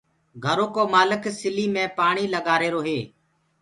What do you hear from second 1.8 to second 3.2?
پآڻيٚ لگآهيرو هي